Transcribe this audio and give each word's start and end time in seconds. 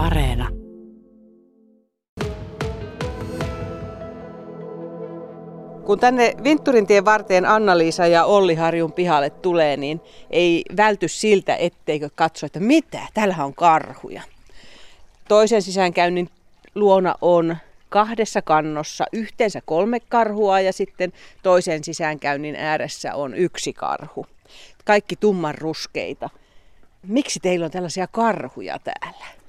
Areena. 0.00 0.48
Kun 5.84 6.00
tänne 6.00 6.34
Vintturintien 6.44 7.04
varteen 7.04 7.46
Anna-Liisa 7.46 8.06
ja 8.06 8.24
Olli 8.24 8.54
Harjun 8.54 8.92
pihalle 8.92 9.30
tulee, 9.30 9.76
niin 9.76 10.00
ei 10.30 10.62
välty 10.76 11.08
siltä, 11.08 11.56
etteikö 11.56 12.10
katso, 12.14 12.46
että 12.46 12.60
mitä, 12.60 13.00
täällähän 13.14 13.46
on 13.46 13.54
karhuja. 13.54 14.22
Toisen 15.28 15.62
sisäänkäynnin 15.62 16.30
luona 16.74 17.14
on 17.20 17.56
kahdessa 17.88 18.42
kannossa 18.42 19.04
yhteensä 19.12 19.60
kolme 19.64 20.00
karhua 20.00 20.60
ja 20.60 20.72
sitten 20.72 21.12
toisen 21.42 21.84
sisäänkäynnin 21.84 22.56
ääressä 22.56 23.14
on 23.14 23.34
yksi 23.34 23.72
karhu. 23.72 24.26
Kaikki 24.84 25.16
tumman 25.16 25.54
ruskeita. 25.58 26.30
Miksi 27.06 27.40
teillä 27.40 27.64
on 27.64 27.70
tällaisia 27.70 28.06
karhuja 28.06 28.78
täällä? 28.78 29.39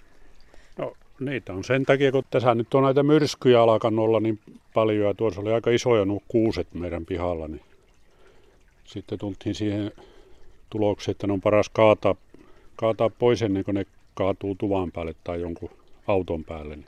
Niitä 1.21 1.53
on 1.53 1.63
sen 1.63 1.85
takia, 1.85 2.11
kun 2.11 2.23
tässä 2.29 2.55
nyt 2.55 2.73
on 2.73 2.83
näitä 2.83 3.03
myrskyjä 3.03 3.61
alkanut 3.61 4.05
olla 4.05 4.19
niin 4.19 4.39
paljon 4.73 5.07
ja 5.07 5.13
tuossa 5.13 5.41
oli 5.41 5.53
aika 5.53 5.71
isoja 5.71 6.05
nuo 6.05 6.19
kuuset 6.27 6.73
meidän 6.73 7.05
pihalla, 7.05 7.47
niin 7.47 7.61
sitten 8.83 9.19
tultiin 9.19 9.55
siihen 9.55 9.91
tulokseen, 10.69 11.11
että 11.11 11.27
ne 11.27 11.33
on 11.33 11.41
paras 11.41 11.69
kaataa, 11.69 12.15
kaataa 12.75 13.09
pois 13.09 13.41
ennen 13.41 13.63
kuin 13.63 13.75
ne 13.75 13.85
kaatuu 14.13 14.55
tuvan 14.55 14.91
päälle 14.91 15.15
tai 15.23 15.41
jonkun 15.41 15.69
auton 16.07 16.43
päälle. 16.43 16.75
Niin 16.75 16.87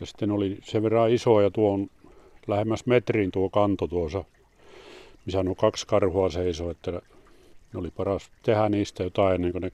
ja 0.00 0.06
sitten 0.06 0.30
oli 0.30 0.58
sen 0.62 0.82
verran 0.82 1.10
iso 1.10 1.40
ja 1.40 1.50
tuo 1.50 1.72
on 1.72 1.90
lähemmäs 2.46 2.86
metrin 2.86 3.30
tuo 3.30 3.50
kanto 3.50 3.86
tuossa, 3.86 4.24
missä 5.26 5.40
on 5.40 5.56
kaksi 5.56 5.86
karhua 5.86 6.30
seisoo, 6.30 6.70
että 6.70 6.90
ne 6.92 7.00
oli 7.74 7.90
paras 7.90 8.30
tehdä 8.42 8.68
niistä 8.68 9.02
jotain 9.02 9.34
ennen 9.34 9.52
kuin 9.52 9.62
ne 9.62 9.72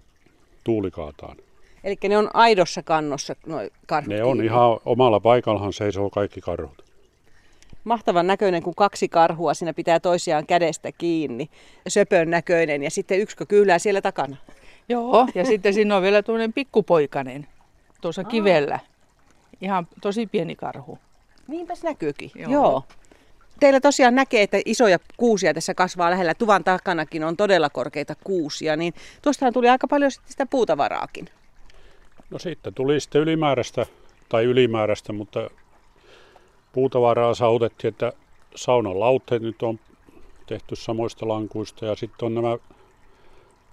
tuulikaataan. 0.65 1.37
Eli 1.85 1.97
ne 2.09 2.19
on 2.19 2.31
aidossa 2.35 2.83
kannossa 2.83 3.37
nuo 3.47 3.61
karhut 3.87 4.09
Ne 4.09 4.25
on 4.25 4.45
ihan 4.45 4.79
omalla 4.85 5.21
paikallahan 5.21 5.73
seisoo 5.73 6.11
kaikki 6.11 6.41
karhut. 6.41 6.85
Mahtavan 7.85 8.27
näköinen, 8.27 8.63
kun 8.63 8.75
kaksi 8.75 9.09
karhua 9.09 9.55
siinä 9.55 9.75
pitää 9.75 10.01
toisiaan 10.01 10.47
kädestä 10.47 10.93
kiinni. 10.93 11.51
Söpön 11.89 12.31
näköinen 12.31 12.83
ja 12.83 12.91
sitten 12.91 13.21
yksikö 13.21 13.47
kyylää 13.47 13.79
siellä 13.79 14.03
takana. 14.03 14.37
Joo, 14.89 15.29
ja 15.35 15.45
sitten 15.51 15.75
siinä 15.75 15.97
on 15.97 16.03
vielä 16.03 16.23
tuollainen 16.23 16.53
pikkupoikainen 16.53 17.47
tuossa 18.01 18.25
kivellä. 18.25 18.79
Ihan 19.61 19.89
tosi 20.01 20.27
pieni 20.27 20.57
karhu. 20.57 20.99
Niinpäs 21.49 21.83
näkyykin. 21.83 22.31
Joo. 22.35 22.53
Joo. 22.53 22.63
Joo. 22.63 22.83
Teillä 23.61 23.81
tosiaan 23.81 24.15
näkee, 24.15 24.43
että 24.43 24.61
isoja 24.65 24.99
kuusia 25.17 25.55
tässä 25.55 25.75
kasvaa 25.75 26.11
lähellä. 26.11 26.35
Tuvan 26.35 26.65
takanakin 26.65 27.25
on 27.25 27.37
todella 27.37 27.71
korkeita 27.71 28.15
kuusia, 28.25 28.77
niin 28.77 28.95
tuostahan 29.23 29.53
tuli 29.53 29.69
aika 29.69 29.87
paljon 29.89 30.11
sitten 30.11 30.31
sitä 30.31 30.47
puutavaraakin. 30.47 31.29
No 32.31 32.39
sitten 32.39 32.75
tuli 32.75 33.01
sitten 33.01 33.23
ylimääräistä, 33.23 33.87
tai 34.29 34.45
ylimääräistä, 34.45 35.13
mutta 35.13 35.51
puutavaraa 36.73 37.35
sautettiin, 37.35 37.89
että 37.89 38.13
saunan 38.55 39.01
lautteet 39.01 39.43
nyt 39.43 39.63
on 39.63 39.81
tehty 40.47 40.77
samoista 40.77 41.29
lankuista 41.29 41.87
ja 41.87 41.95
sitten 41.95 42.27
on 42.27 42.35
nämä 42.35 42.59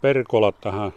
perkolat 0.01 0.61
tähän 0.61 0.91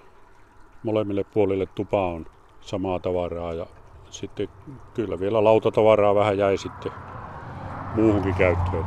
molemmille 0.83 1.25
puolille 1.25 1.67
tupaa 1.67 2.07
on 2.07 2.27
samaa 2.61 2.99
tavaraa 2.99 3.53
ja 3.53 3.67
sitten 4.11 4.49
kyllä 4.95 5.21
vielä 5.21 5.45
lautatavaraa 5.45 6.15
vähän 6.15 6.39
jäi 6.39 6.59
sitten 6.59 6.93
muuhunkin 7.95 8.35
käyttöön. 8.35 8.85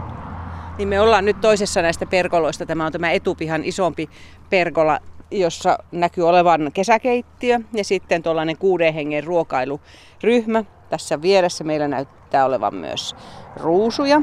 Niin 0.78 0.88
me 0.88 1.00
ollaan 1.00 1.26
nyt 1.26 1.42
toisessa 1.42 1.82
näistä 1.82 2.06
perkoloista. 2.06 2.66
Tämä 2.66 2.86
on 2.86 2.92
tämä 2.92 3.12
etupihan 3.12 3.64
isompi 3.64 4.10
pergola, 4.50 5.00
jossa 5.32 5.78
näkyy 5.92 6.30
olevan 6.30 6.72
kesäkeittiö 6.74 7.60
ja 7.74 7.84
sitten 7.84 8.24
tuollainen 8.24 8.58
kuuden 8.58 8.94
hengen 8.94 9.24
ruokailuryhmä. 9.24 10.64
Tässä 10.90 11.22
vieressä 11.22 11.64
meillä 11.64 11.88
näyttää 11.88 12.46
olevan 12.46 12.76
myös 12.76 13.16
ruusuja, 13.56 14.22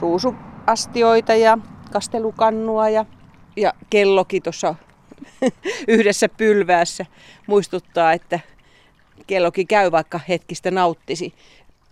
ruusuastioita 0.00 1.34
ja 1.34 1.58
kastelukannua 1.92 2.88
ja, 2.88 3.04
ja 3.56 3.72
kellokin 3.90 4.42
tuossa 4.42 4.74
yhdessä 5.88 6.28
pylväässä 6.28 7.06
muistuttaa, 7.46 8.12
että 8.12 8.40
kellokin 9.26 9.66
käy 9.66 9.92
vaikka 9.92 10.20
hetkistä 10.28 10.70
nauttisi. 10.70 11.34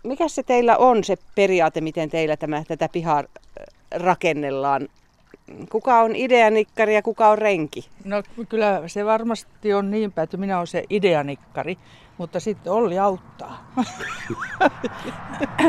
Mikä 0.03 0.27
se 0.27 0.43
teillä 0.43 0.77
on 0.77 1.03
se 1.03 1.15
periaate, 1.35 1.81
miten 1.81 2.09
teillä 2.09 2.37
tämä, 2.37 2.63
tätä 2.67 2.89
pihaa 2.89 3.23
rakennellaan? 3.91 4.87
Kuka 5.69 6.01
on 6.01 6.15
ideanikkari 6.15 6.95
ja 6.95 7.01
kuka 7.01 7.29
on 7.29 7.37
renki? 7.37 7.89
No 8.03 8.23
kyllä 8.49 8.87
se 8.87 9.05
varmasti 9.05 9.73
on 9.73 9.91
niin 9.91 10.11
päin, 10.11 10.23
että 10.23 10.37
minä 10.37 10.57
olen 10.57 10.67
se 10.67 10.83
ideanikkari, 10.89 11.77
mutta 12.17 12.39
sitten 12.39 12.73
Olli 12.73 12.99
auttaa. 12.99 13.73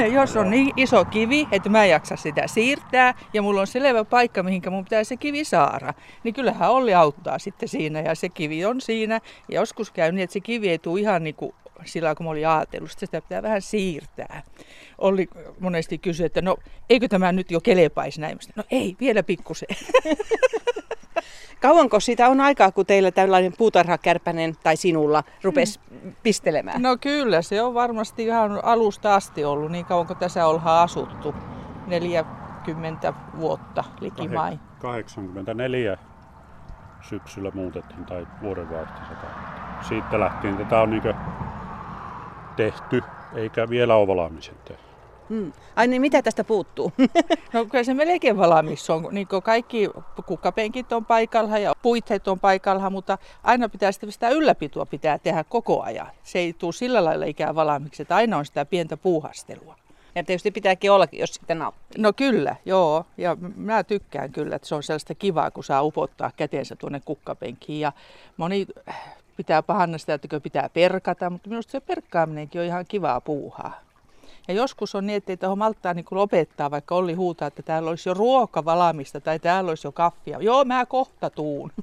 Jos 0.15 0.37
on 0.37 0.51
niin 0.51 0.73
iso 0.77 1.05
kivi, 1.05 1.49
että 1.53 1.69
mä 1.69 1.85
en 1.85 1.91
jaksa 1.91 2.17
sitä 2.17 2.47
siirtää 2.47 3.15
ja 3.33 3.43
mulla 3.43 3.61
on 3.61 3.67
selvä 3.67 4.05
paikka, 4.05 4.43
mihinkä 4.43 4.71
mun 4.71 4.85
pitää 4.85 5.05
se 5.05 5.17
kivi 5.17 5.45
saada, 5.45 5.95
niin 6.25 6.35
kyllähän 6.35 6.71
Olli 6.71 6.95
auttaa 6.95 7.39
sitten 7.39 7.69
siinä 7.69 8.01
ja 8.01 8.15
se 8.15 8.29
kivi 8.29 8.65
on 8.65 8.81
siinä. 8.81 9.21
Ja 9.49 9.61
joskus 9.61 9.91
käy 9.91 10.13
niin, 10.13 10.25
että 10.25 10.33
se 10.33 10.41
kivi 10.41 10.69
ei 10.69 10.79
tule 10.79 11.01
ihan 11.01 11.25
niin 11.25 11.35
kuin 11.35 11.55
sillä 11.85 12.15
kun 12.15 12.27
mä 12.27 12.31
olin 12.31 12.49
ajatellut, 12.49 12.91
sitä 12.91 13.21
pitää 13.21 13.43
vähän 13.43 13.63
siirtää. 13.63 14.43
Olli 14.99 15.29
monesti 15.61 15.99
kysyi, 15.99 16.27
että 16.27 16.43
no 16.43 16.57
eikö 16.91 17.09
tämä 17.09 17.33
nyt 17.33 17.51
jo 17.51 17.61
kelepaisi 17.61 18.21
näin? 18.21 18.39
No 18.57 18.65
ei, 18.71 18.97
vielä 19.01 19.23
pikkusen. 19.23 19.69
Kauanko 21.61 22.01
siitä 22.01 22.29
on 22.29 22.41
aikaa, 22.41 22.73
kun 22.73 22.87
teillä 22.87 23.11
tällainen 23.11 23.53
puutarhakärpänen 23.59 24.55
tai 24.63 24.77
sinulla 24.77 25.25
rupesi 25.43 25.81
pistelemään? 26.23 26.83
No 26.83 26.97
kyllä, 27.01 27.43
se 27.43 27.63
on 27.63 27.75
varmasti 27.75 28.25
ihan 28.25 28.65
alusta 28.65 29.15
asti 29.15 29.45
ollut, 29.45 29.73
niin 29.73 29.85
kauan 29.85 30.07
kuin 30.07 30.19
tässä 30.19 30.47
ollaan 30.47 30.83
asuttu. 30.83 31.35
40 31.87 33.13
vuotta 33.39 33.85
likimain. 34.01 34.61
84 34.79 35.99
syksyllä 37.01 37.51
muutettiin 37.55 38.05
tai 38.05 38.27
vuodenvaihteessa. 38.43 39.15
Siitä 39.89 40.21
lähtien 40.21 40.57
tätä 40.57 40.81
on 40.81 40.91
niin 40.91 41.03
tehty, 42.57 43.03
eikä 43.35 43.69
vielä 43.69 43.95
ole 43.95 44.07
valmiisen 44.07 44.57
tehty. 44.65 44.88
Hmm. 45.29 45.53
Ai 45.77 45.89
niin, 45.89 46.03
mitä 46.03 46.23
tästä 46.23 46.45
puuttuu? 46.45 46.93
No 47.53 47.65
kyllä 47.65 47.85
se 47.85 47.95
melkein 47.95 48.37
valmis 48.37 48.91
on. 48.91 49.09
Niin 49.11 49.29
kaikki 49.43 49.91
kukkapenkit 50.27 50.93
on 50.93 51.05
paikalla 51.05 51.59
ja 51.59 51.73
puitteet 51.83 52.29
on 52.29 52.41
paikalla, 52.41 52.91
mutta 52.91 53.19
aina 53.43 53.69
pitää 53.69 53.93
sitä, 53.93 54.11
sitä 54.11 54.29
ylläpitoa 54.29 54.87
pitää 54.87 55.19
tehdä 55.19 55.45
koko 55.45 55.83
ajan. 55.83 56.07
Se 56.23 56.39
ei 56.39 56.53
tule 56.53 56.73
sillä 56.73 57.05
lailla 57.05 57.25
ikään 57.25 57.55
valmiiksi, 57.55 58.03
että 58.03 58.17
aina 58.17 58.37
on 58.37 58.47
sitä 58.47 58.65
pientä 58.65 58.97
puuhastelua. 58.97 59.77
ja 60.15 60.25
tietysti 60.25 60.51
pitääkin 60.51 60.93
ollakin, 60.93 61.21
jos 61.21 61.35
sitten 61.35 61.59
nauttii. 61.59 62.03
No 62.03 62.13
kyllä, 62.13 62.57
joo. 62.65 63.05
Ja 63.17 63.37
mä 63.57 63.85
tykkään 63.85 64.33
kyllä, 64.33 64.57
että 64.57 64.69
se 64.69 64.75
on 64.75 64.83
sellaista 64.83 65.15
kivaa, 65.15 65.51
kun 65.51 65.65
saa 65.65 65.83
upottaa 65.83 66.31
käteensä 66.37 66.77
tuonne 66.77 67.01
kukkapenkiin. 67.05 67.81
Ja 67.81 67.93
moni 68.37 68.67
pitää 69.37 69.63
pahanna 69.63 69.99
sitä, 69.99 70.15
että 70.15 70.41
pitää 70.41 70.69
perkata, 70.69 71.31
mutta 71.31 71.49
minusta 71.49 71.71
se 71.71 71.81
perkkaaminenkin 71.81 72.61
on 72.61 72.67
ihan 72.67 72.85
kivaa 72.89 73.21
puuhaa. 73.21 73.88
Ja 74.49 74.55
joskus 74.55 74.95
on 74.95 75.07
niin, 75.07 75.17
että 75.17 75.33
ei 75.33 75.37
tuohon 75.37 75.59
malttaa 75.59 75.95
niin 75.95 76.05
lopettaa, 76.11 76.71
vaikka 76.71 76.95
Olli 76.95 77.15
huutaa, 77.15 77.49
että 77.49 77.63
täällä 77.63 77.91
olisi 77.91 78.09
jo 78.09 78.15
ruoka 78.15 78.65
valamista 78.65 79.21
tai 79.21 79.39
täällä 79.39 79.69
olisi 79.69 79.87
jo 79.87 79.93
kaffia. 79.93 80.39
Joo, 80.41 80.65
mä 80.65 80.87
kohta 80.87 81.31
tuun. 81.31 81.73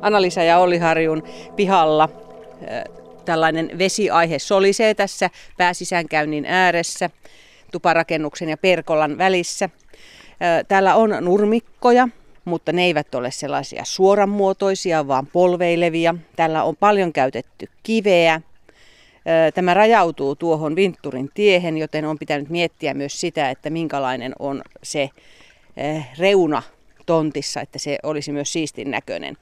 Anna-Liisa 0.00 0.42
ja 0.42 0.58
Olli 0.58 0.78
Harjun 0.78 1.22
pihalla 1.56 2.08
tällainen 3.24 3.70
vesiaihe 3.78 4.38
solisee 4.38 4.94
tässä 4.94 5.30
pääsisäänkäynnin 5.56 6.44
ääressä 6.44 7.10
tuparakennuksen 7.72 8.48
ja 8.48 8.56
perkolan 8.56 9.18
välissä. 9.18 9.68
Täällä 10.68 10.94
on 10.94 11.16
nurmikkoja, 11.20 12.08
mutta 12.44 12.72
ne 12.72 12.84
eivät 12.84 13.14
ole 13.14 13.30
sellaisia 13.30 13.84
suoranmuotoisia, 13.84 15.08
vaan 15.08 15.26
polveilevia. 15.26 16.14
Täällä 16.36 16.64
on 16.64 16.76
paljon 16.76 17.12
käytetty 17.12 17.68
kiveä. 17.82 18.40
Tämä 19.54 19.74
rajautuu 19.74 20.36
tuohon 20.36 20.76
Vintturin 20.76 21.30
tiehen, 21.34 21.78
joten 21.78 22.04
on 22.04 22.18
pitänyt 22.18 22.48
miettiä 22.48 22.94
myös 22.94 23.20
sitä, 23.20 23.50
että 23.50 23.70
minkälainen 23.70 24.32
on 24.38 24.62
se 24.82 25.10
reuna 26.18 26.62
tontissa, 27.06 27.60
että 27.60 27.78
se 27.78 27.98
olisi 28.02 28.32
myös 28.32 28.52
siistin 28.52 28.90
näköinen. 28.90 29.36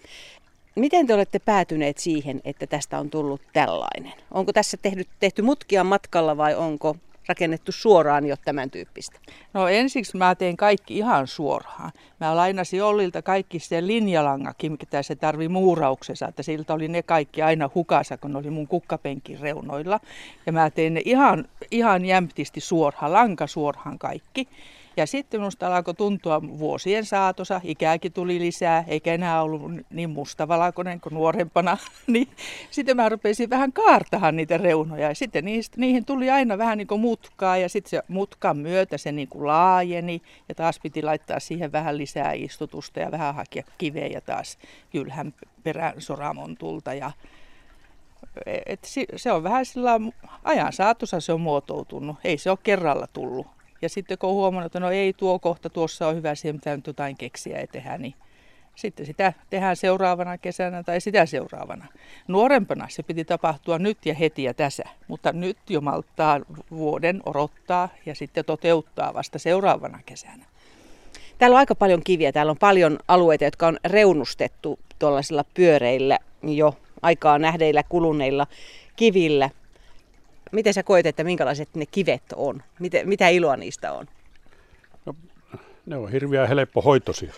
Miten 0.75 1.07
te 1.07 1.15
olette 1.15 1.39
päätyneet 1.39 1.99
siihen, 1.99 2.41
että 2.45 2.67
tästä 2.67 2.99
on 2.99 3.11
tullut 3.11 3.41
tällainen? 3.53 4.13
Onko 4.31 4.53
tässä 4.53 4.77
tehty, 4.77 5.07
tehty 5.21 5.43
mutkia 5.43 5.85
matkalla 5.85 6.37
vai 6.37 6.55
onko 6.55 6.97
rakennettu 7.31 7.73
suoraan 7.73 8.27
jo 8.27 8.37
tämän 8.45 8.71
tyyppistä? 8.71 9.21
No 9.55 9.69
ensiksi 9.69 10.17
mä 10.17 10.35
teen 10.35 10.57
kaikki 10.57 10.99
ihan 10.99 11.27
suoraan. 11.27 11.93
Mä 12.21 12.37
lainasin 12.37 12.85
Ollilta 12.85 13.23
kaikki 13.23 13.59
se 13.59 13.87
linjalangakin, 13.87 14.73
mitä 14.73 15.03
se 15.03 15.17
tarvi 15.17 15.49
muurauksessa, 15.49 16.29
että 16.29 16.43
siltä 16.43 16.75
oli 16.75 16.89
ne 16.89 17.03
kaikki 17.03 17.43
aina 17.43 17.71
hukassa, 17.75 18.19
kun 18.19 18.33
ne 18.33 18.39
oli 18.39 18.51
mun 18.51 18.69
kukkapenkin 18.69 19.41
reunoilla. 19.41 20.01
Ja 20.47 20.53
mä 20.53 20.71
tein 20.71 20.95
ne 20.95 21.03
ihan, 21.05 21.45
ihan 21.71 22.05
jämptisti 22.05 22.61
suoraan, 22.61 23.13
lanka 23.13 23.47
suoraan 23.47 23.99
kaikki. 23.99 24.49
Ja 25.01 25.07
sitten 25.07 25.41
minusta 25.41 25.77
alkoi 25.77 25.95
tuntua 25.95 26.43
vuosien 26.43 27.05
saatossa, 27.05 27.61
ikääkin 27.65 28.13
tuli 28.13 28.39
lisää, 28.39 28.85
eikä 28.87 29.15
enää 29.15 29.43
ollut 29.43 29.63
niin 29.91 30.11
mustavalkoinen 30.11 31.01
kuin 31.01 31.15
nuorempana. 31.15 31.77
niin 32.07 32.29
sitten 32.71 32.97
mä 32.97 33.09
rupesin 33.09 33.51
vähän 33.51 33.73
kaartahan 33.73 34.37
niitä 34.37 34.59
reunoja. 34.59 35.09
Ja 35.09 35.15
sitten 35.15 35.45
niistä, 35.45 35.81
niihin 35.81 36.05
tuli 36.05 36.31
aina 36.31 36.59
vähän 36.59 36.79
niin 36.79 36.87
kuin 36.87 37.01
mutkaa 37.01 37.57
ja 37.57 37.69
sitten 37.69 37.91
se 37.91 38.03
mutkan 38.09 38.57
myötä 38.59 38.99
se 38.99 39.13
niin 39.13 39.29
kuin 39.29 39.47
laajeni. 39.47 40.23
Ja 40.49 40.55
taas 40.55 40.81
piti 40.83 41.03
laittaa 41.03 41.41
siihen 41.41 41.73
vähän 41.73 41.99
lisää 41.99 42.33
istutusta 42.33 43.01
ja 43.01 43.11
vähän 43.11 43.35
hakea 43.35 43.63
kiveä 43.79 44.07
ja 44.07 44.21
taas 44.21 44.59
kylhän 44.93 45.35
perään 45.63 45.95
soramon 45.99 46.57
tulta. 46.57 46.95
Ja 46.95 47.11
et 48.67 48.89
se 49.17 49.33
on 49.33 49.43
vähän 49.43 49.67
sillä 49.67 50.01
ajan 50.45 50.73
saatossa 50.73 51.21
se 51.21 51.33
on 51.33 51.41
muotoutunut. 51.41 52.17
Ei 52.25 52.39
se 52.39 52.51
ole 52.51 52.59
kerralla 52.63 53.07
tullut. 53.13 53.60
Ja 53.83 53.89
sitten 53.89 54.19
kun 54.19 54.31
on 54.31 54.35
huomannut, 54.35 54.67
että 54.67 54.81
no 54.81 54.91
ei 54.91 55.13
tuo 55.13 55.39
kohta 55.39 55.71
tuossa 55.71 56.09
on 56.09 56.17
hyvä, 56.17 56.35
siihen 56.35 56.57
pitää 56.57 56.77
nyt 56.77 56.87
jotain 56.87 57.17
keksiä 57.17 57.61
ja 57.61 57.67
tehdä, 57.67 57.99
niin 57.99 58.15
sitten 58.75 59.07
sitä 59.07 59.33
tehdään 59.51 59.77
seuraavana 59.77 60.39
kesänä 60.39 60.83
tai 60.83 61.01
sitä 61.01 61.27
seuraavana. 61.27 61.87
Nuorempana 62.29 62.87
se 62.91 63.03
piti 63.03 63.25
tapahtua 63.25 63.79
nyt 63.79 64.07
ja 64.07 64.15
heti 64.15 64.43
ja 64.43 64.55
tässä, 64.55 64.85
mutta 65.09 65.33
nyt 65.33 65.59
jo 65.69 65.81
malttaa 65.81 66.41
vuoden 66.71 67.23
odottaa 67.27 67.89
ja 68.07 68.15
sitten 68.15 68.45
toteuttaa 68.45 69.15
vasta 69.15 69.39
seuraavana 69.39 70.01
kesänä. 70.07 70.45
Täällä 71.39 71.55
on 71.55 71.59
aika 71.59 71.75
paljon 71.75 72.03
kiviä, 72.05 72.33
täällä 72.33 72.51
on 72.51 72.59
paljon 72.59 72.99
alueita, 73.09 73.45
jotka 73.45 73.67
on 73.67 73.79
reunustettu 73.85 74.79
tuollaisilla 74.99 75.45
pyöreillä 75.55 76.19
jo 76.43 76.77
aikaa 77.03 77.39
nähdeillä 77.39 77.83
kuluneilla 77.83 78.47
kivillä. 78.97 79.51
Miten 80.53 80.75
sä 80.75 80.83
koet, 80.83 81.07
että 81.07 81.25
minkälaiset 81.25 81.69
ne 81.75 81.87
kivet 81.87 82.23
on? 82.37 82.63
Miten, 82.79 83.09
mitä 83.09 83.29
iloa 83.29 83.57
niistä 83.57 83.93
on? 83.93 84.07
No, 85.07 85.15
ne 85.87 85.97
on 85.97 86.13
hirveän 86.13 86.49
helppohoitoisia. 86.49 87.33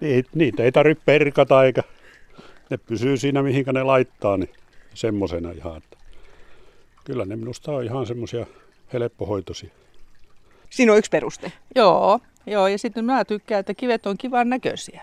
Niitä 0.34 0.62
ei 0.62 0.72
tarvitse 0.72 1.04
perkata 1.04 1.64
eikä 1.64 1.82
ne 2.70 2.76
pysyy 2.76 3.16
siinä 3.16 3.42
mihinkä 3.42 3.72
ne 3.72 3.82
laittaa, 3.82 4.36
niin 4.36 4.50
semmosena 4.94 5.50
ihan. 5.50 5.76
Että 5.76 5.96
kyllä 7.04 7.24
ne 7.24 7.36
minusta 7.36 7.72
on 7.72 7.84
ihan 7.84 8.06
semmoisia 8.06 8.46
helppohoitoisia. 8.92 9.70
Siinä 10.70 10.92
on 10.92 10.98
yksi 10.98 11.10
peruste. 11.10 11.52
Joo, 11.74 12.20
joo, 12.46 12.68
ja 12.68 12.78
sitten 12.78 13.04
mä 13.04 13.24
tykkään, 13.24 13.60
että 13.60 13.74
kivet 13.74 14.06
on 14.06 14.18
kivan 14.18 14.48
näköisiä. 14.48 15.02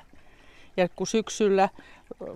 Ja 0.77 0.89
kun 0.89 1.07
syksyllä 1.07 1.69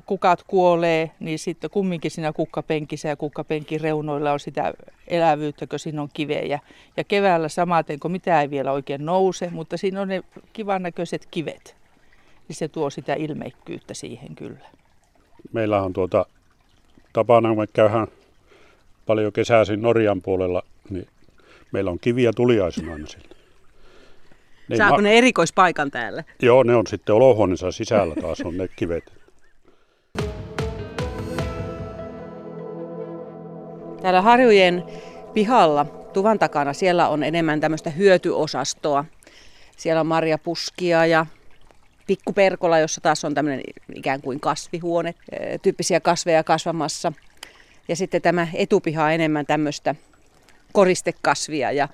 kukat 0.06 0.44
kuolee, 0.48 1.12
niin 1.20 1.40
sitten 1.40 1.70
kumminkin 1.70 2.12
siinä 2.12 2.34
kukkapenkissä 2.34 3.10
ja 3.10 3.16
kukkapenkin 3.16 3.82
reunoilla 3.82 4.32
on 4.32 4.40
sitä 4.40 4.74
elävyyttä, 5.08 5.68
kun 5.68 5.80
siinä 5.80 6.02
on 6.02 6.10
kivejä. 6.14 6.60
Ja 6.98 7.04
keväällä 7.04 7.50
samaten, 7.50 8.00
kun 8.00 8.12
mitä 8.12 8.42
ei 8.42 8.50
vielä 8.50 8.72
oikein 8.72 9.06
nouse, 9.06 9.50
mutta 9.52 9.78
siinä 9.78 10.02
on 10.02 10.08
ne 10.08 10.24
kivan 10.54 10.84
näköiset 10.84 11.28
kivet. 11.32 11.76
Niin 12.48 12.56
se 12.56 12.68
tuo 12.68 12.90
sitä 12.90 13.14
ilmeikkyyttä 13.14 13.94
siihen 13.94 14.36
kyllä. 14.36 14.66
Meillä 15.54 15.82
on 15.82 15.94
tuota 15.94 16.26
tapana, 17.14 17.50
kun 17.50 17.58
me 17.58 17.68
käydään 17.68 18.08
paljon 19.06 19.34
kesäisin 19.34 19.82
Norjan 19.82 20.22
puolella, 20.22 20.64
niin 20.90 21.08
meillä 21.72 21.92
on 21.92 22.00
kiviä 22.00 22.32
tuliaisena 22.36 22.94
aina 22.94 23.08
siellä. 23.08 23.30
Niin 24.70 24.78
Saako 24.78 24.96
ma- 24.96 25.02
ne 25.02 25.18
erikoispaikan 25.18 25.92
täällä? 25.92 26.24
Joo, 26.42 26.64
ne 26.64 26.76
on 26.76 26.88
sitten 26.88 27.16
olohuoneensa 27.16 27.72
sisällä 27.72 28.16
taas 28.16 28.42
on 28.42 28.58
ne 28.58 28.68
kivet. 28.76 29.19
Täällä 34.02 34.22
Harjujen 34.22 34.84
pihalla 35.34 35.86
tuvan 35.86 36.40
takana 36.40 36.74
siellä 36.74 37.10
on 37.10 37.24
enemmän 37.24 37.60
tämmöistä 37.60 37.90
hyötyosastoa. 37.90 39.06
Siellä 39.78 40.00
on 40.00 40.08
marjapuskia 40.08 41.06
ja 41.06 41.26
pikkuperkola, 42.08 42.80
jossa 42.80 43.02
taas 43.02 43.26
on 43.26 43.34
tämmöinen 43.34 43.62
ikään 43.96 44.22
kuin 44.22 44.40
kasvihuone, 44.40 45.16
tyyppisiä 45.62 46.00
kasveja 46.00 46.44
kasvamassa. 46.44 47.14
Ja 47.88 47.96
sitten 47.96 48.22
tämä 48.22 48.48
etupiha 48.54 49.06
on 49.06 49.12
enemmän 49.12 49.46
tämmöistä 49.46 49.96
koristekasvia 50.74 51.72
ja 51.72 51.88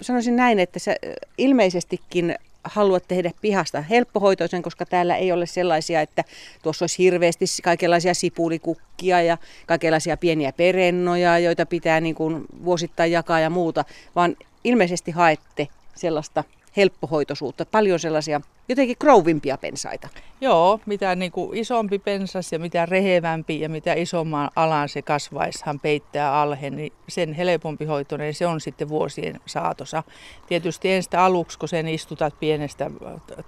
sanoisin 0.00 0.36
näin, 0.36 0.58
että 0.58 0.78
se 0.78 0.96
ilmeisestikin 1.38 2.34
haluat 2.64 3.04
tehdä 3.08 3.30
pihasta 3.40 3.82
helppohoitoisen, 3.82 4.62
koska 4.62 4.86
täällä 4.86 5.16
ei 5.16 5.32
ole 5.32 5.46
sellaisia, 5.46 6.00
että 6.00 6.24
tuossa 6.62 6.82
olisi 6.82 6.98
hirveästi 6.98 7.44
kaikenlaisia 7.62 8.14
sipulikukkia 8.14 9.22
ja 9.22 9.38
kaikenlaisia 9.66 10.16
pieniä 10.16 10.52
perennoja, 10.52 11.38
joita 11.38 11.66
pitää 11.66 12.00
niin 12.00 12.14
kuin 12.14 12.44
vuosittain 12.64 13.12
jakaa 13.12 13.40
ja 13.40 13.50
muuta, 13.50 13.84
vaan 14.16 14.36
ilmeisesti 14.64 15.10
haette 15.10 15.68
sellaista 15.94 16.44
helppohoitoisuutta, 16.76 17.66
paljon 17.66 17.98
sellaisia 17.98 18.40
jotenkin 18.68 18.96
krouvimpia 18.98 19.58
pensaita. 19.58 20.08
Joo, 20.40 20.80
mitä 20.86 21.14
niin 21.14 21.32
kuin 21.32 21.58
isompi 21.58 21.98
pensas 21.98 22.52
ja 22.52 22.58
mitä 22.58 22.86
rehevämpi 22.86 23.60
ja 23.60 23.68
mitä 23.68 23.92
isomman 23.92 24.50
alan 24.56 24.88
se 24.88 25.02
kasvaishan 25.02 25.80
peittää 25.80 26.40
alhe, 26.40 26.70
niin 26.70 26.92
sen 27.08 27.32
helpompi 27.32 27.84
hoitoinen 27.84 28.34
se 28.34 28.46
on 28.46 28.60
sitten 28.60 28.88
vuosien 28.88 29.40
saatossa. 29.46 30.02
Tietysti 30.46 30.92
ensin 30.92 31.18
aluksi, 31.18 31.58
kun 31.58 31.68
sen 31.68 31.88
istutat 31.88 32.40
pienestä 32.40 32.90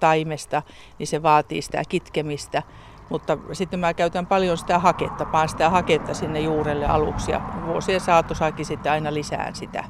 taimesta, 0.00 0.62
niin 0.98 1.06
se 1.06 1.22
vaatii 1.22 1.62
sitä 1.62 1.82
kitkemistä. 1.88 2.62
Mutta 3.08 3.38
sitten 3.52 3.80
mä 3.80 3.94
käytän 3.94 4.26
paljon 4.26 4.58
sitä 4.58 4.78
haketta, 4.78 5.24
paan 5.24 5.48
sitä 5.48 5.70
haketta 5.70 6.14
sinne 6.14 6.40
juurelle 6.40 6.86
aluksi 6.86 7.30
ja 7.30 7.40
vuosien 7.66 8.00
saatossakin 8.00 8.66
sitten 8.66 8.92
aina 8.92 9.14
lisään 9.14 9.54
sitä 9.54 9.84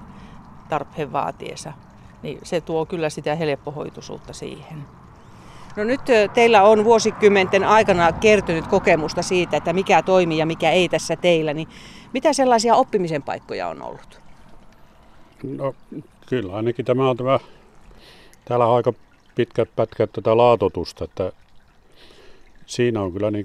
tarpeen 0.68 1.12
vaatiessa. 1.12 1.72
Niin 2.22 2.38
se 2.42 2.60
tuo 2.60 2.86
kyllä 2.86 3.10
sitä 3.10 3.34
helppohoitoisuutta 3.34 4.32
siihen. 4.32 4.78
No 5.76 5.84
nyt 5.84 6.00
teillä 6.34 6.62
on 6.62 6.84
vuosikymmenten 6.84 7.64
aikana 7.64 8.12
kertynyt 8.12 8.66
kokemusta 8.66 9.22
siitä, 9.22 9.56
että 9.56 9.72
mikä 9.72 10.02
toimii 10.02 10.38
ja 10.38 10.46
mikä 10.46 10.70
ei 10.70 10.88
tässä 10.88 11.16
teillä, 11.16 11.54
niin 11.54 11.68
mitä 12.12 12.32
sellaisia 12.32 12.74
oppimisen 12.74 13.22
paikkoja 13.22 13.68
on 13.68 13.82
ollut? 13.82 14.20
No 15.42 15.74
kyllä 16.26 16.52
ainakin 16.52 16.84
tämä 16.84 17.10
on 17.10 17.16
tämä, 17.16 17.38
täällä 18.44 18.66
on 18.66 18.76
aika 18.76 18.92
pitkät 19.34 19.68
pätkät 19.76 20.12
tätä 20.12 20.36
laatotusta, 20.36 21.04
että 21.04 21.32
siinä 22.66 23.02
on 23.02 23.12
kyllä 23.12 23.30
niin 23.30 23.44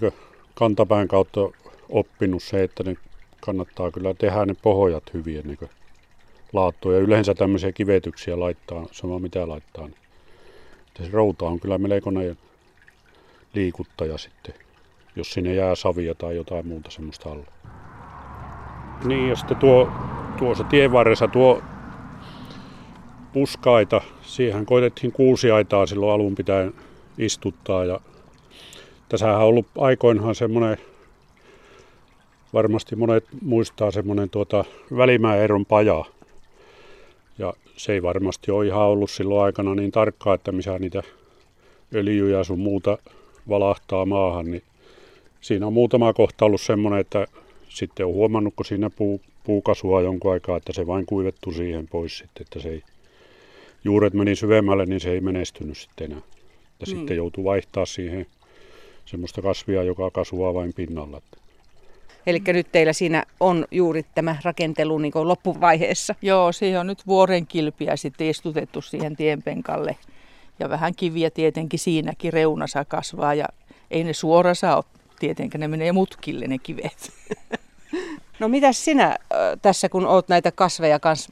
kantapään 0.53 1.07
kautta 1.07 1.41
oppinut 1.89 2.43
se, 2.43 2.63
että 2.63 2.83
ne 2.83 2.95
kannattaa 3.41 3.91
kyllä 3.91 4.13
tehdä 4.13 4.45
ne 4.45 4.55
pohjat 4.61 5.03
hyvin 5.13 5.39
ennen 5.39 5.57
kuin 5.57 5.71
laattua. 6.53 6.93
Ja 6.93 6.99
yleensä 6.99 7.33
tämmöisiä 7.33 7.71
kivetyksiä 7.71 8.39
laittaa, 8.39 8.85
sama 8.91 9.19
mitä 9.19 9.47
laittaa. 9.47 9.87
Niin 9.87 9.97
se 11.05 11.11
routa 11.11 11.45
on 11.45 11.59
kyllä 11.59 11.77
melkoinen 11.77 12.37
liikuttaja 13.53 14.17
sitten, 14.17 14.53
jos 15.15 15.33
sinne 15.33 15.53
jää 15.53 15.75
savia 15.75 16.15
tai 16.15 16.35
jotain 16.35 16.67
muuta 16.67 16.91
semmoista 16.91 17.31
alla. 17.31 17.45
Niin 19.05 19.29
ja 19.29 19.35
sitten 19.35 19.57
tuo, 19.57 19.89
tuossa 20.39 20.63
tien 20.63 20.91
varressa 20.91 21.27
tuo 21.27 21.61
puskaita, 23.33 24.01
siihen 24.21 24.65
koitettiin 24.65 25.11
kuusiaitaa 25.11 25.85
silloin 25.85 26.13
alun 26.13 26.35
pitäen 26.35 26.73
istuttaa 27.17 27.85
ja 27.85 27.99
tässä 29.09 29.37
on 29.37 29.43
ollut 29.43 29.67
aikoinaan 29.77 30.35
semmoinen, 30.35 30.77
varmasti 32.53 32.95
monet 32.95 33.25
muistaa 33.41 33.91
semmoinen 33.91 34.29
tuota 34.29 34.65
Välimäen 34.97 35.65
paja, 35.67 36.05
ja 37.39 37.53
se 37.77 37.93
ei 37.93 38.03
varmasti 38.03 38.51
ole 38.51 38.65
ihan 38.65 38.87
ollut 38.87 39.11
silloin 39.11 39.45
aikana 39.45 39.75
niin 39.75 39.91
tarkkaa, 39.91 40.33
että 40.33 40.51
missä 40.51 40.79
niitä 40.79 41.03
öljyjä 41.95 42.43
sun 42.43 42.59
muuta 42.59 42.97
valahtaa 43.49 44.05
maahan, 44.05 44.51
niin 44.51 44.63
siinä 45.41 45.67
on 45.67 45.73
muutama 45.73 46.13
kohta 46.13 46.45
ollut 46.45 46.61
semmoinen, 46.61 46.99
että 46.99 47.27
sitten 47.69 48.05
on 48.05 48.13
huomannut, 48.13 48.53
kun 48.55 48.65
siinä 48.65 48.89
puu, 48.89 49.21
puukasua 49.43 50.01
jonkun 50.01 50.31
aikaa, 50.31 50.57
että 50.57 50.73
se 50.73 50.87
vain 50.87 51.05
kuivettu 51.05 51.51
siihen 51.51 51.87
pois 51.87 52.17
sitten, 52.17 52.43
että 52.43 52.59
se 52.59 52.69
ei, 52.69 52.83
juuret 53.83 54.13
meni 54.13 54.35
syvemmälle, 54.35 54.85
niin 54.85 54.99
se 54.99 55.11
ei 55.11 55.21
menestynyt 55.21 55.77
sitten 55.77 56.11
enää. 56.11 56.21
Ja 56.79 56.85
mm. 56.87 56.97
sitten 56.97 57.17
joutuu 57.17 57.43
vaihtaa 57.43 57.85
siihen 57.85 58.25
semmoista 59.05 59.41
kasvia, 59.41 59.83
joka 59.83 60.11
kasvaa 60.11 60.53
vain 60.53 60.73
pinnalla. 60.73 61.21
Eli 62.27 62.41
nyt 62.47 62.71
teillä 62.71 62.93
siinä 62.93 63.23
on 63.39 63.65
juuri 63.71 64.05
tämä 64.15 64.35
rakentelu 64.43 64.97
niin 64.97 65.13
loppuvaiheessa. 65.15 66.15
Joo, 66.21 66.51
siihen 66.51 66.79
on 66.79 66.87
nyt 66.87 67.07
vuoren 67.07 67.47
kilpiä 67.47 67.95
sitten 67.95 68.27
istutettu 68.27 68.81
siihen 68.81 69.15
tienpenkalle. 69.15 69.97
Ja 70.59 70.69
vähän 70.69 70.95
kiviä 70.95 71.29
tietenkin 71.29 71.79
siinäkin 71.79 72.33
reunassa 72.33 72.85
kasvaa 72.85 73.33
ja 73.33 73.45
ei 73.91 74.03
ne 74.03 74.13
suora 74.13 74.53
saa 74.53 74.83
tietenkään, 75.19 75.59
ne 75.59 75.67
menee 75.67 75.91
mutkille 75.91 76.47
ne 76.47 76.57
kivet. 76.57 77.11
No 78.39 78.47
mitä 78.47 78.71
sinä 78.73 79.15
tässä, 79.61 79.89
kun 79.89 80.07
oot 80.07 80.29
näitä 80.29 80.51
kasveja 80.51 80.99
kanssa 80.99 81.31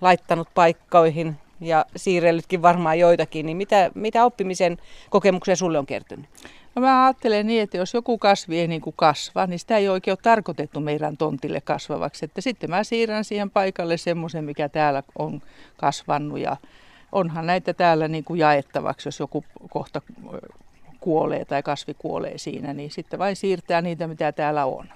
laittanut 0.00 0.48
paikkoihin, 0.54 1.36
ja 1.60 1.84
siirrellytkin 1.96 2.62
varmaan 2.62 2.98
joitakin, 2.98 3.46
niin 3.46 3.56
mitä, 3.56 3.90
mitä 3.94 4.24
oppimisen 4.24 4.76
kokemuksia 5.10 5.56
sulle 5.56 5.78
on 5.78 5.86
kertynyt? 5.86 6.26
No 6.74 6.82
mä 6.82 7.04
ajattelen 7.04 7.46
niin, 7.46 7.62
että 7.62 7.76
jos 7.76 7.94
joku 7.94 8.18
kasvi 8.18 8.60
ei 8.60 8.68
niin 8.68 8.80
kuin 8.80 8.94
kasva, 8.96 9.46
niin 9.46 9.58
sitä 9.58 9.76
ei 9.76 9.88
oikein 9.88 10.12
ole 10.12 10.18
tarkoitettu 10.22 10.80
meidän 10.80 11.16
tontille 11.16 11.60
kasvavaksi. 11.60 12.24
Että 12.24 12.40
sitten 12.40 12.70
mä 12.70 12.84
siirrän 12.84 13.24
siihen 13.24 13.50
paikalle 13.50 13.96
semmoisen, 13.96 14.44
mikä 14.44 14.68
täällä 14.68 15.02
on 15.18 15.42
kasvanut 15.76 16.38
ja 16.38 16.56
onhan 17.12 17.46
näitä 17.46 17.74
täällä 17.74 18.08
niin 18.08 18.24
kuin 18.24 18.40
jaettavaksi, 18.40 19.08
jos 19.08 19.20
joku 19.20 19.44
kohta 19.70 20.02
kuolee 21.00 21.44
tai 21.44 21.62
kasvi 21.62 21.94
kuolee 21.94 22.38
siinä, 22.38 22.72
niin 22.72 22.90
sitten 22.90 23.18
vain 23.18 23.36
siirtää 23.36 23.82
niitä, 23.82 24.06
mitä 24.06 24.32
täällä 24.32 24.64
on. 24.64 24.88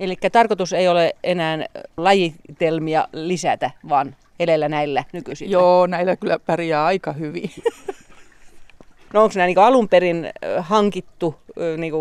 Eli 0.00 0.16
tarkoitus 0.32 0.72
ei 0.72 0.88
ole 0.88 1.16
enää 1.22 1.66
lajitelmia 1.96 3.08
lisätä, 3.12 3.70
vaan 3.88 4.16
elellä 4.40 4.68
näillä 4.68 5.04
nykyisillä. 5.12 5.52
Joo, 5.52 5.86
näillä 5.86 6.16
kyllä 6.16 6.38
pärjää 6.38 6.84
aika 6.84 7.12
hyvin. 7.12 7.50
No 9.12 9.22
onko 9.22 9.32
nämä 9.36 9.46
niin 9.46 9.58
alun 9.58 9.88
perin 9.88 10.30
hankittu 10.58 11.34
niin 11.76 11.92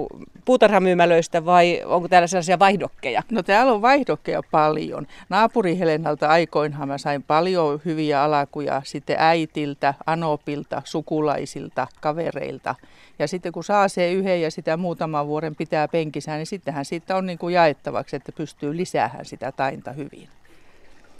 puutarhamyymälöistä 0.45 1.45
vai 1.45 1.81
onko 1.85 2.07
täällä 2.07 2.27
sellaisia 2.27 2.59
vaihdokkeja? 2.59 3.23
No 3.31 3.43
täällä 3.43 3.73
on 3.73 3.81
vaihdokkeja 3.81 4.41
paljon. 4.51 5.07
Naapuri 5.29 5.79
Helenalta 5.79 6.27
aikoinaan 6.27 6.87
mä 6.87 6.97
sain 6.97 7.23
paljon 7.23 7.81
hyviä 7.85 8.23
alakuja 8.23 8.81
sitten 8.85 9.15
äitiltä, 9.19 9.93
anopilta, 10.05 10.81
sukulaisilta, 10.85 11.87
kavereilta. 12.01 12.75
Ja 13.19 13.27
sitten 13.27 13.51
kun 13.51 13.63
saa 13.63 13.87
se 13.87 14.13
yhden 14.13 14.41
ja 14.41 14.51
sitä 14.51 14.77
muutaman 14.77 15.27
vuoden 15.27 15.55
pitää 15.55 15.87
penkisään, 15.87 16.37
niin 16.37 16.47
sittenhän 16.47 16.85
siitä 16.85 17.15
on 17.15 17.25
niin 17.25 17.37
kuin 17.37 17.53
jaettavaksi, 17.53 18.15
että 18.15 18.31
pystyy 18.31 18.77
lisäämään 18.77 19.25
sitä 19.25 19.51
tainta 19.51 19.91
hyvin. 19.91 20.29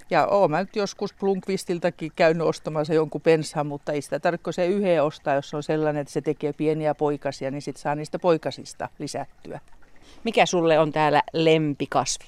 Ja 0.09 0.27
oon 0.27 0.51
mä 0.51 0.59
nyt 0.59 0.75
joskus 0.75 1.13
Plunkvistiltakin 1.13 2.11
käynyt 2.15 2.47
ostamassa 2.47 2.93
jonkun 2.93 3.21
pensan, 3.21 3.67
mutta 3.67 3.91
ei 3.91 4.01
sitä 4.01 4.19
tarvitse 4.19 4.51
se 4.51 4.65
yhden 4.65 5.03
ostaa, 5.03 5.35
jos 5.35 5.53
on 5.53 5.63
sellainen, 5.63 6.01
että 6.01 6.13
se 6.13 6.21
tekee 6.21 6.53
pieniä 6.53 6.95
poikasia, 6.95 7.51
niin 7.51 7.61
sitten 7.61 7.81
saa 7.81 7.95
niistä 7.95 8.19
poikasista 8.19 8.89
lisättyä. 8.99 9.59
Mikä 10.23 10.45
sulle 10.45 10.79
on 10.79 10.91
täällä 10.91 11.21
lempikasvi? 11.33 12.25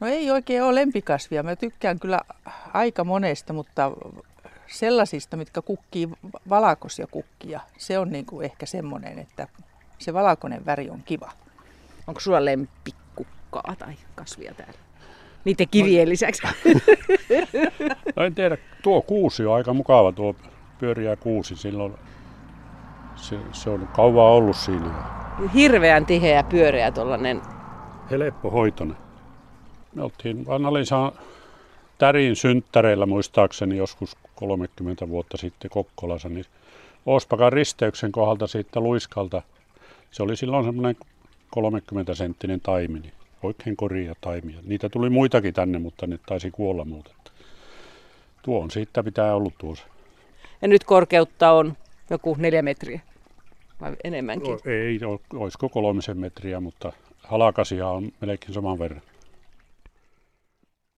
No 0.00 0.06
ei 0.06 0.30
oikein 0.30 0.62
ole 0.62 0.74
lempikasvia. 0.74 1.42
Mä 1.42 1.56
tykkään 1.56 1.98
kyllä 1.98 2.20
aika 2.72 3.04
monesta, 3.04 3.52
mutta 3.52 3.92
sellaisista, 4.66 5.36
mitkä 5.36 5.62
kukkii 5.62 6.08
valakosia 6.48 7.06
kukkia, 7.06 7.60
se 7.78 7.98
on 7.98 8.12
niin 8.12 8.26
kuin 8.26 8.44
ehkä 8.44 8.66
semmoinen, 8.66 9.18
että 9.18 9.48
se 9.98 10.14
valakoinen 10.14 10.66
väri 10.66 10.90
on 10.90 11.02
kiva. 11.02 11.32
Onko 12.06 12.20
sulla 12.20 12.44
lemppikukkaa 12.44 13.74
tai 13.78 13.94
kasvia 14.14 14.54
täällä? 14.54 14.85
Niiden 15.46 15.68
kivien 15.70 16.08
lisäksi. 16.08 16.42
no 18.16 18.22
en 18.26 18.34
tiedä, 18.34 18.56
tuo 18.82 19.02
kuusi 19.02 19.46
on 19.46 19.54
aika 19.54 19.74
mukava, 19.74 20.12
tuo 20.12 20.34
pyöriä 20.78 21.16
kuusi. 21.16 21.56
Silloin 21.56 21.94
se, 23.16 23.38
se 23.52 23.70
on 23.70 23.88
kauan 23.88 24.32
ollut 24.32 24.56
siinä. 24.56 24.90
Hirveän 25.54 26.06
tiheä 26.06 26.42
pyöreä 26.42 26.92
tuollainen. 26.92 27.42
Helppo 28.10 28.50
hoitonen. 28.50 28.96
Me 29.94 30.02
oltiin 30.02 30.46
Vanna-Liisan 30.46 31.12
Tärin 31.98 32.36
synttäreillä 32.36 33.06
muistaakseni 33.06 33.76
joskus 33.76 34.16
30 34.34 35.08
vuotta 35.08 35.36
sitten 35.36 35.70
Kokkolassa, 35.70 36.28
niin 36.28 36.44
Ospakan 37.06 37.52
risteyksen 37.52 38.12
kohdalta 38.12 38.46
siitä 38.46 38.80
luiskalta, 38.80 39.42
se 40.10 40.22
oli 40.22 40.36
silloin 40.36 40.64
semmoinen 40.64 40.96
30 41.50 42.14
senttinen 42.14 42.60
taimi, 42.60 43.00
niin 43.00 43.12
oikein 43.42 43.76
koria 43.76 44.14
taimia. 44.20 44.58
Niitä 44.62 44.88
tuli 44.88 45.10
muitakin 45.10 45.54
tänne, 45.54 45.78
mutta 45.78 46.06
ne 46.06 46.18
taisi 46.26 46.50
kuolla 46.50 46.84
muuten. 46.84 47.14
Tuo 48.42 48.62
on 48.62 48.70
siitä 48.70 49.02
pitää 49.02 49.34
ollut 49.34 49.54
tuossa. 49.58 49.86
Ja 50.62 50.68
nyt 50.68 50.84
korkeutta 50.84 51.50
on 51.50 51.76
joku 52.10 52.36
neljä 52.38 52.62
metriä 52.62 53.00
vai 53.80 53.96
enemmänkin? 54.04 54.50
No, 54.50 54.58
ei, 54.64 55.00
olisiko 55.34 55.68
kolmisen 55.68 56.18
metriä, 56.18 56.60
mutta 56.60 56.92
halakasia 57.22 57.88
on 57.88 58.12
melkein 58.20 58.54
saman 58.54 58.78
verran. 58.78 59.02